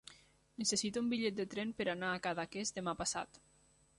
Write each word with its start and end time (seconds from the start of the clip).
Necessito 0.61 1.03
un 1.03 1.11
bitllet 1.11 1.35
de 1.41 1.45
tren 1.51 1.75
per 1.81 1.87
anar 1.93 2.11
a 2.13 2.23
Cadaqués 2.25 2.75
demà 2.79 2.95
passat. 3.03 3.41